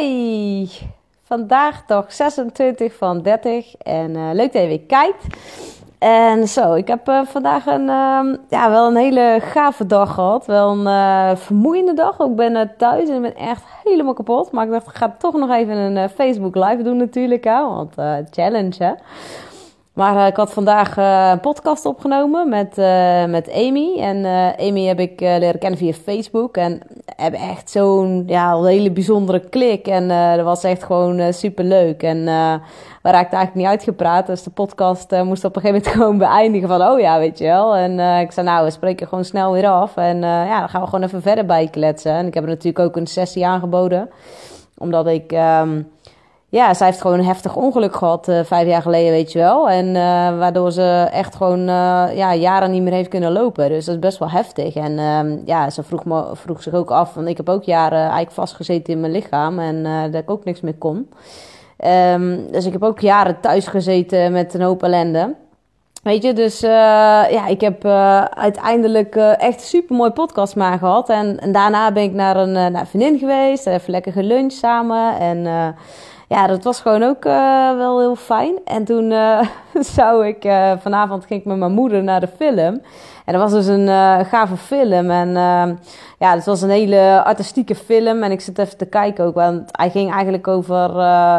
[0.00, 0.68] Hey,
[1.22, 5.26] vandaag toch 26 van 30 en uh, leuk dat je weer kijkt.
[5.98, 10.46] En zo, ik heb uh, vandaag een, uh, ja, wel een hele gave dag gehad.
[10.46, 12.18] Wel een uh, vermoeiende dag.
[12.18, 14.52] Ik ben thuis en ben echt helemaal kapot.
[14.52, 17.44] Maar ik dacht, ik ga toch nog even een Facebook live doen natuurlijk.
[17.44, 17.94] Hè, want
[18.30, 18.92] challenge hè.
[20.00, 23.98] Maar uh, ik had vandaag uh, een podcast opgenomen met, uh, met Amy.
[23.98, 24.24] En
[24.58, 26.56] Amy heb ik leren kennen via Facebook.
[26.56, 26.80] En
[27.16, 29.86] hebben echt zo'n ja, hele bijzondere klik.
[29.86, 32.02] En dat was echt gewoon super leuk.
[32.02, 32.24] En
[33.02, 34.26] we raakten eigenlijk niet uitgepraat.
[34.26, 36.82] Dus de podcast moest op een gegeven moment gewoon beëindigen van...
[36.82, 37.76] Oh ja, weet je wel.
[37.76, 39.96] En ik zei nou, we spreken gewoon snel weer af.
[39.96, 42.12] En ja, dan gaan we gewoon even verder bijkletsen.
[42.12, 44.10] En ik heb er natuurlijk ook een sessie aangeboden.
[44.78, 45.32] Omdat ik...
[45.32, 45.88] Um,
[46.50, 49.68] ja, zij heeft gewoon een heftig ongeluk gehad uh, vijf jaar geleden, weet je wel.
[49.68, 53.68] En uh, waardoor ze echt gewoon uh, ja, jaren niet meer heeft kunnen lopen.
[53.68, 54.74] Dus dat is best wel heftig.
[54.74, 57.98] En ehm, ja, ze vroeg, me, vroeg zich ook af, want ik heb ook jaren
[57.98, 61.10] eigenlijk vastgezeten in mijn lichaam en dat ik ook niks meer kon.
[62.14, 65.34] Um, dus ik heb ook jaren thuis gezeten met een hoop ellende.
[66.02, 67.84] Weet je, dus ja, ik heb
[68.34, 71.08] uiteindelijk echt een super mooi podcast maar gehad.
[71.08, 75.18] En, en, daarna ben ik naar een, naar een vriendin geweest, even lekker geluncht samen.
[75.18, 75.46] En
[76.30, 78.58] ja, dat was gewoon ook uh, wel heel fijn.
[78.64, 79.40] En toen uh,
[79.96, 82.80] zou ik, uh, vanavond ging ik met mijn moeder naar de film.
[83.24, 83.88] En dat was dus een
[84.24, 85.10] gave film.
[85.10, 85.28] En
[86.18, 88.22] ja, het was een hele artistieke film.
[88.22, 90.96] En ik zit even te kijken ook, want hij ging eigenlijk over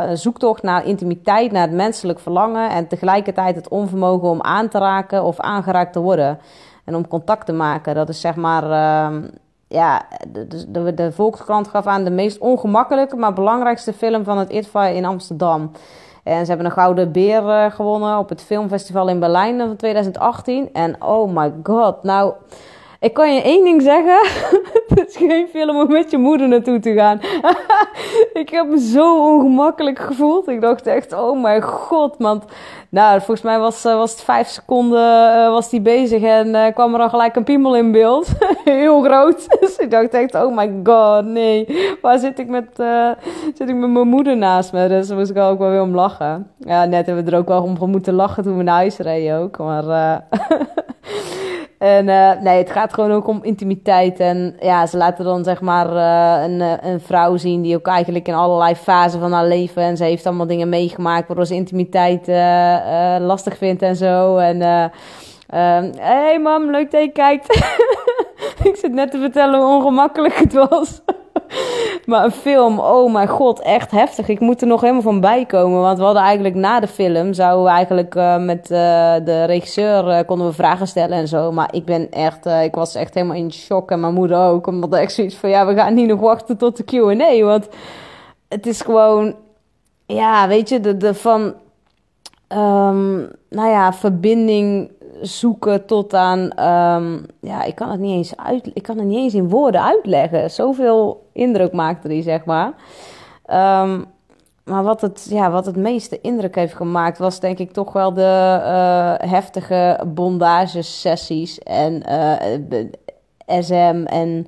[0.09, 2.69] een zoektocht naar intimiteit, naar het menselijk verlangen.
[2.69, 6.39] En tegelijkertijd het onvermogen om aan te raken of aangeraakt te worden.
[6.85, 7.95] En om contact te maken.
[7.95, 8.63] Dat is zeg maar
[9.71, 14.51] ja, de, de, de, Volkskrant gaf aan de meest ongemakkelijke, maar belangrijkste film van het
[14.51, 15.71] ITVA in Amsterdam.
[16.23, 20.69] En ze hebben een Gouden Beer uh, gewonnen op het filmfestival in Berlijn van 2018.
[20.73, 22.33] En oh my god, nou,
[23.01, 24.19] ik kan je één ding zeggen.
[24.95, 27.19] Het is geen film om met je moeder naartoe te gaan.
[28.41, 30.47] ik heb me zo ongemakkelijk gevoeld.
[30.47, 32.43] Ik dacht echt, oh mijn god, man.
[32.89, 36.65] Nou, volgens mij was, eh, was het vijf seconden uh, was die bezig en uh,
[36.73, 38.27] kwam er al gelijk een piemel in beeld.
[38.63, 39.59] Heel groot.
[39.59, 41.67] dus ik dacht echt, oh my god, nee.
[42.01, 42.67] Waar zit ik met,
[43.53, 44.87] zit ik met mijn moeder naast me?
[44.87, 46.51] Dus daar moest ik ook wel weer om lachen.
[46.57, 49.37] Ja, net hebben we er ook wel om moeten lachen toen we naar huis reden
[49.37, 49.57] ook.
[49.57, 50.23] Maar...
[51.81, 54.19] En uh, nee, het gaat gewoon ook om intimiteit.
[54.19, 57.87] En ja, ze laten dan zeg maar uh, een, eh, een vrouw zien die ook
[57.87, 59.81] eigenlijk in allerlei fasen van haar leven.
[59.81, 64.37] En ze heeft allemaal dingen meegemaakt waardoor ze intimiteit uh, lastig vindt en zo.
[64.37, 67.55] En ehm, hey mam, leuk dat je kijkt.
[68.69, 71.01] ik zit net te vertellen hoe ongemakkelijk het was.
[72.05, 74.27] maar een film, oh mijn god, echt heftig.
[74.27, 75.81] Ik moet er nog helemaal van bijkomen.
[75.81, 78.77] Want we hadden eigenlijk na de film, zouden we eigenlijk uh, met uh,
[79.23, 81.51] de regisseur, uh, konden we vragen stellen en zo.
[81.51, 84.67] Maar ik ben echt, ik was echt helemaal in shock en mijn moeder ook.
[84.67, 87.43] Omdat ik zoiets van, ja, we gaan niet nog wachten tot de Q&A.
[87.45, 87.67] Want
[88.47, 89.35] het is gewoon,
[90.05, 91.41] ja, weet je, de, de van,
[92.47, 94.91] um, nou ja, verbinding
[95.21, 99.17] zoeken tot aan, um, ja, ik kan het niet eens uit, ik kan het niet
[99.17, 100.51] eens in woorden uitleggen.
[100.51, 102.73] Zoveel indruk maakte die, zeg maar.
[103.83, 104.05] Um,
[104.63, 108.13] maar wat het, ja, wat het meeste indruk heeft gemaakt, was denk ik toch wel
[108.13, 114.47] de uh, heftige bondagesessies en uh, SM en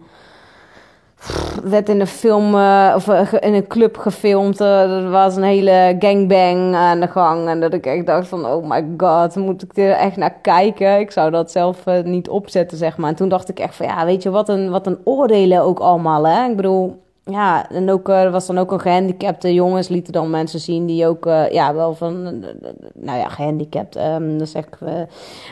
[1.63, 4.59] werd in een film uh, of uh, in een club gefilmd.
[4.59, 7.47] Er was een hele gangbang aan de gang.
[7.47, 10.99] En dat ik echt dacht van, oh my god, moet ik er echt naar kijken?
[10.99, 13.09] Ik zou dat zelf niet opzetten, zeg maar.
[13.09, 15.79] En toen dacht ik echt van, ja, weet je, wat een, wat een oordelen ook
[15.79, 16.49] allemaal, hè?
[16.49, 20.59] Ik bedoel, ja, en ook er was dan ook een gehandicapte jongens, lieten dan mensen
[20.59, 22.49] zien die ook, uh, ja, wel van, uh,
[22.93, 24.77] nou ja, gehandicapt, um, dan zeg ik,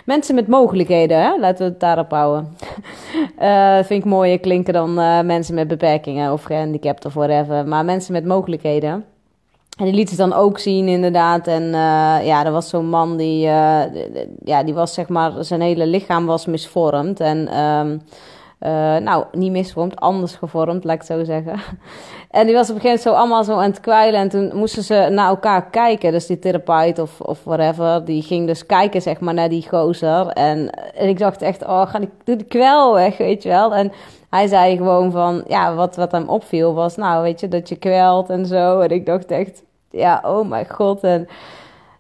[0.06, 1.40] mensen met mogelijkheden, hè?
[1.40, 2.56] laten we het daarop houden.
[3.88, 4.94] vind ik mooier klinken dan
[5.26, 9.06] mensen met beperkingen of gehandicapt of whatever, maar mensen met mogelijkheden.
[9.78, 11.48] En die lieten ze dan ook zien, inderdaad.
[11.48, 11.64] En
[12.24, 13.40] ja, er was zo'n man die,
[14.44, 17.20] ja, die was zeg maar, zijn hele lichaam was misvormd.
[17.20, 18.02] En um,
[18.66, 21.60] uh, nou, niet misvormd, anders gevormd, laat ik het zo zeggen.
[22.32, 24.20] En die was op een gegeven moment zo allemaal zo aan het kwijlen.
[24.20, 26.12] En toen moesten ze naar elkaar kijken.
[26.12, 30.28] Dus die therapeut of, of whatever, die ging dus kijken, zeg maar, naar die gozer.
[30.28, 33.76] En, en ik dacht echt, oh, ga die, doe die kwel weg, weet je wel.
[33.76, 33.92] En
[34.30, 37.76] hij zei gewoon van, ja, wat, wat hem opviel was, nou, weet je, dat je
[37.76, 38.80] kwelt en zo.
[38.80, 41.04] En ik dacht echt, ja, oh mijn god.
[41.04, 41.28] En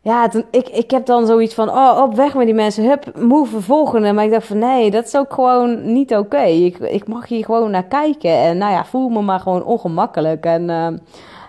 [0.03, 3.17] ja, toen, ik, ik heb dan zoiets van, oh, op weg met die mensen, hup,
[3.17, 4.13] move, volgende.
[4.13, 6.41] Maar ik dacht van, nee, dat is ook gewoon niet oké.
[6.41, 8.37] Ik, ik mag hier gewoon naar kijken.
[8.37, 10.45] En nou ja, voel me maar gewoon ongemakkelijk.
[10.45, 10.85] En, uh,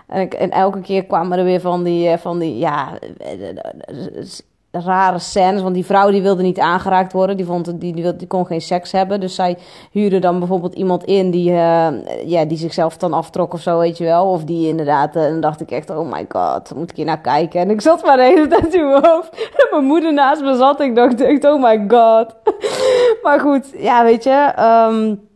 [0.07, 2.89] en, en, elke keer kwamen er weer van die, eh, van die ja,
[4.81, 5.61] rare scènes.
[5.61, 7.37] Want die vrouw die wilde niet aangeraakt worden.
[7.37, 9.19] Die, vond, die, die, die kon geen seks hebben.
[9.19, 9.57] Dus zij
[9.91, 11.87] huurde dan bijvoorbeeld iemand in die, uh,
[12.25, 14.25] ja, die zichzelf dan aftrok of zo, weet je wel.
[14.25, 15.15] Of die inderdaad.
[15.15, 17.59] En dan dacht ik echt, oh my god, moet ik hier naar kijken.
[17.59, 19.29] En ik zat maar de hele tijd in mijn hoofd.
[19.31, 20.79] En mijn moeder naast me zat.
[20.79, 22.35] Ik dacht echt, oh my god.
[23.23, 24.53] maar goed, ja, weet je.
[24.89, 25.31] Um,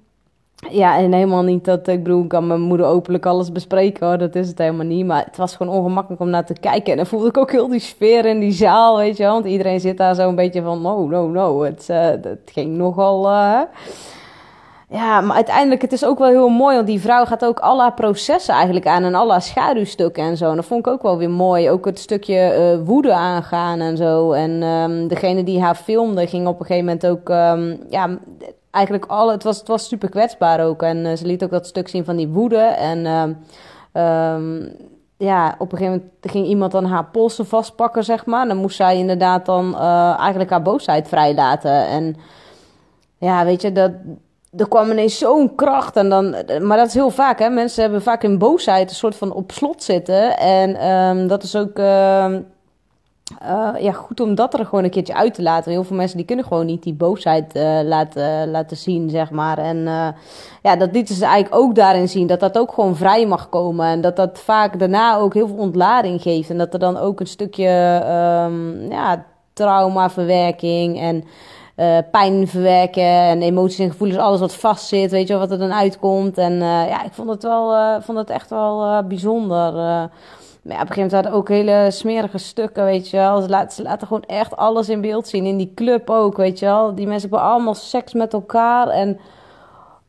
[0.57, 4.17] ja, en helemaal niet dat ik bedoel, kan mijn moeder openlijk alles bespreken hoor.
[4.17, 5.05] Dat is het helemaal niet.
[5.05, 6.91] Maar het was gewoon ongemakkelijk om naar te kijken.
[6.91, 9.33] En dan voelde ik ook heel die sfeer in die zaal, weet je wel.
[9.33, 11.61] Want iedereen zit daar zo een beetje van, no, no, no.
[11.61, 13.25] Het, uh, het ging nogal.
[13.25, 13.61] Uh,
[14.89, 16.75] ja, maar uiteindelijk, het is ook wel heel mooi.
[16.75, 19.03] Want die vrouw gaat ook alle processen eigenlijk aan.
[19.03, 20.49] En alle schaduwstukken en zo.
[20.49, 21.69] En dat vond ik ook wel weer mooi.
[21.69, 24.31] Ook het stukje uh, woede aangaan en zo.
[24.31, 27.29] En um, degene die haar filmde ging op een gegeven moment ook.
[27.29, 28.17] Um, ja,
[28.77, 30.81] eigenlijk alle, het was, het was super kwetsbaar ook.
[30.81, 32.57] En uh, ze liet ook dat stuk zien van die woede.
[32.57, 34.75] En uh, um,
[35.17, 38.47] ja, op een gegeven moment ging iemand dan haar polsen vastpakken, zeg maar.
[38.47, 41.87] Dan moest zij inderdaad dan uh, eigenlijk haar boosheid vrijlaten.
[41.87, 42.15] En
[43.17, 43.91] ja, weet je, dat,
[44.57, 45.95] er kwam ineens zo'n kracht.
[45.95, 47.49] En dan, maar dat is heel vaak, hè.
[47.49, 50.37] Mensen hebben vaak in boosheid een soort van op slot zitten.
[50.37, 51.79] En um, dat is ook...
[53.43, 55.71] Uh, ja, goed om dat er gewoon een keertje uit te laten.
[55.71, 59.57] Heel veel mensen die kunnen gewoon niet die boosheid uh, laten, laten zien, zeg maar.
[59.57, 59.77] En
[60.61, 62.27] ja, dat lieten ze eigenlijk ook daarin zien.
[62.27, 63.85] Dat dat ook gewoon vrij mag komen.
[63.85, 66.49] En dat dat vaak daarna ook heel veel ontlading geeft.
[66.49, 68.03] En dat er dan ook een stukje
[68.45, 71.23] um, ja, traumaverwerking en
[72.11, 73.03] pijn verwerken.
[73.03, 76.37] En emoties en gevoelens, alles wat vastzit, weet je wel, wat er dan uitkomt.
[76.37, 80.09] En ja, ik vond het wel, vond het echt wel bijzonder.
[80.67, 83.41] Maar ja, op een gegeven moment hadden ook hele smerige stukken, weet je wel.
[83.41, 85.45] Ze laten, ze laten gewoon echt alles in beeld zien.
[85.45, 86.95] In die club ook, weet je wel.
[86.95, 88.87] Die mensen hebben allemaal seks met elkaar.
[88.87, 89.19] En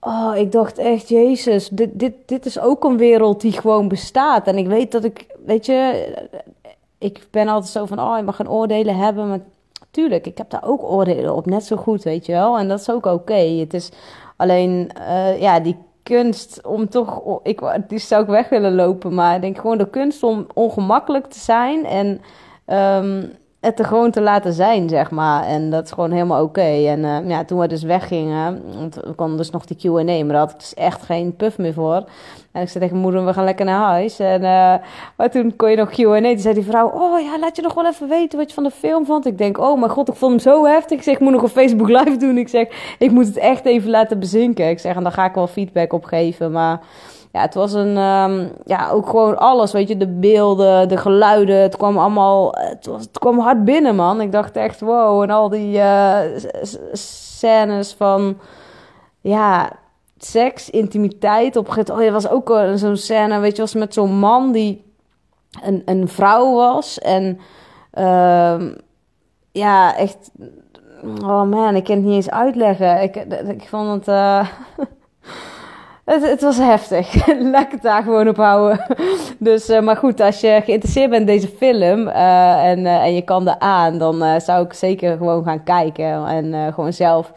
[0.00, 4.46] oh, ik dacht echt, Jezus, dit, dit, dit is ook een wereld die gewoon bestaat.
[4.46, 6.08] En ik weet dat ik, weet je,
[6.99, 9.28] ik ben altijd zo van, oh, je mag geen oordelen hebben.
[9.28, 9.40] Maar
[9.90, 12.58] tuurlijk, ik heb daar ook oordelen op, net zo goed, weet je wel.
[12.58, 13.34] En dat is ook oké.
[13.34, 13.90] Het is
[14.37, 15.76] alleen, uh, ja, die
[16.08, 19.90] kunst om toch, ik, die zou ik weg willen lopen, maar ik denk gewoon de
[19.90, 22.20] kunst om ongemakkelijk te zijn en
[23.05, 25.44] um, het er gewoon te laten zijn, zeg maar.
[25.44, 26.60] En dat is gewoon helemaal oké.
[26.60, 30.26] En uh, ja, toen we dus weggingen, want we konden dus nog die Q&A, maar
[30.26, 32.05] daar had ik dus echt geen puff meer voor.
[32.52, 34.19] En ik zei tegen moeder, we gaan lekker naar huis.
[34.19, 34.75] En, uh,
[35.16, 36.20] maar toen kon je nog Q&A.
[36.20, 38.64] Toen zei die vrouw, oh ja, laat je nog wel even weten wat je van
[38.64, 39.26] de film vond.
[39.26, 40.99] Ik denk, oh mijn god, ik vond hem zo heftig.
[40.99, 42.38] Ik zeg, ik moet nog een Facebook live doen.
[42.38, 44.69] Ik zeg, ik moet het echt even laten bezinken.
[44.69, 46.81] Ik zeg, en daar ga ik wel feedback op geven, maar
[47.32, 51.56] ja, het was een, um, ja, ook gewoon alles, weet je, de beelden, de geluiden,
[51.56, 54.20] het kwam allemaal, het, was, het kwam hard binnen, man.
[54.20, 56.19] Ik dacht echt, wow, en al die uh,
[56.92, 58.38] scènes van,
[59.20, 59.70] ja,
[60.19, 61.56] seks, intimiteit.
[61.56, 64.84] Op een oh, er was ook zo'n scène, weet je, was met zo'n man die
[65.62, 67.38] een, een vrouw was en,
[67.94, 68.60] uh,
[69.52, 70.30] ja, echt,
[71.22, 73.02] oh man, ik kan het niet eens uitleggen.
[73.02, 73.16] Ik,
[73.48, 74.48] ik vond het, uh,
[76.08, 77.12] Het, het, was heftig.
[77.25, 78.87] Het daar gewoon op houden.
[79.38, 83.14] Dus, uh, maar goed, als je geïnteresseerd bent in deze film uh, en, uh, en
[83.14, 87.32] je kan er aan, dan zou ik zeker gewoon gaan kijken en gewoon zelf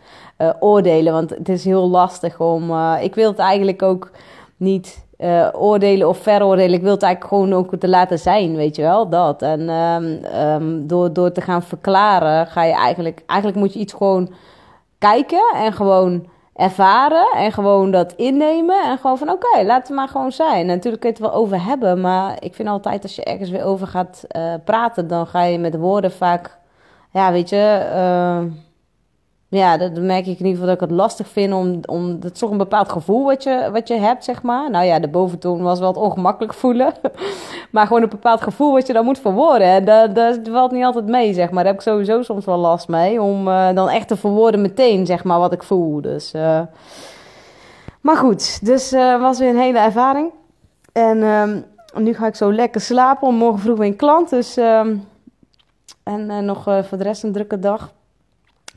[0.59, 1.13] oordelen.
[1.13, 2.73] Want het is heel lastig om.
[3.01, 4.11] ik wil het eigenlijk ook
[4.57, 5.05] niet
[5.51, 6.73] oordelen of veroordelen.
[6.73, 9.41] Ik wil het eigenlijk gewoon ook te laten zijn, weet je wel, dat.
[9.41, 13.23] En um, um, door, door te gaan verklaren, ga je eigenlijk.
[13.25, 14.33] Eigenlijk moet je iets gewoon
[14.97, 16.25] kijken en gewoon
[16.61, 18.83] ervaren en gewoon dat innemen.
[18.83, 20.65] En gewoon van oké, okay, laat het maar gewoon zijn.
[20.65, 23.63] Natuurlijk kun je het wel over hebben, maar ik vind altijd als je ergens weer
[23.63, 26.57] over gaat uh, praten, dan ga je met woorden vaak,
[27.11, 27.89] ja, weet je.
[27.93, 28.70] Uh,
[29.51, 32.31] ja, dat merk ik in ieder geval dat ik het lastig vind om, om dat
[32.31, 34.69] is toch een bepaald gevoel wat je, wat je hebt, zeg maar.
[34.69, 36.93] Nou ja, de boventoon was wel het ongemakkelijk voelen.
[37.71, 39.85] maar gewoon een bepaald gevoel wat je dan moet verwoorden.
[39.85, 41.63] Dat, dat valt niet altijd mee, zeg maar.
[41.63, 43.21] Daar heb ik sowieso soms wel last mee.
[43.21, 46.01] Om uh, dan echt te verwoorden meteen, zeg maar, wat ik voel.
[46.01, 46.61] Dus, uh...
[48.01, 50.31] Maar goed, dus uh, was weer een hele ervaring.
[50.91, 53.27] En um, nu ga ik zo lekker slapen.
[53.27, 54.29] Om morgen vroeg weer een klant.
[54.29, 55.07] Dus, um,
[56.03, 57.91] en nog voor de rest een drukke dag.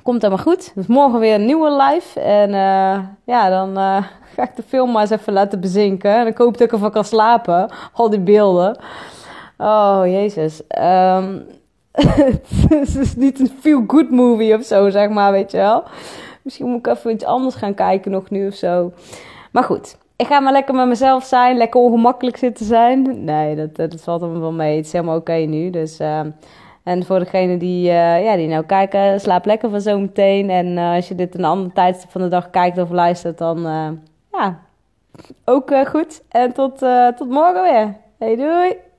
[0.03, 0.73] Komt helemaal goed.
[0.75, 2.21] Dus morgen weer een nieuwe live.
[2.21, 6.15] En uh, ja, dan uh, ga ik de film maar eens even laten bezinken.
[6.15, 7.71] En ik hoop dat ik ervan kan slapen.
[7.93, 8.79] Al die beelden.
[9.59, 10.63] Oh, jezus.
[10.79, 11.47] Um,
[12.69, 15.85] het is niet een feel-good movie of zo, zeg maar, weet je wel.
[16.43, 18.93] Misschien moet ik even iets anders gaan kijken nog nu of zo.
[19.53, 21.57] Maar goed, ik ga maar lekker met mezelf zijn.
[21.57, 23.25] Lekker ongemakkelijk zitten zijn.
[23.25, 24.77] Nee, dat, dat valt er wel mee.
[24.77, 25.71] Het is helemaal oké nu.
[25.71, 26.01] Dus...
[26.01, 26.21] Uh,
[26.85, 30.51] en voor degene die, uh, ja, die nou kijken, slaap lekker van zo meteen.
[30.51, 33.59] En uh, als je dit een andere tijdstip van de dag kijkt of luistert, dan
[33.67, 33.89] uh,
[34.33, 34.61] ja,
[35.45, 36.23] ook goed.
[36.29, 36.79] En tot,
[37.17, 37.97] tot morgen weer.
[38.19, 38.94] Hey, doei!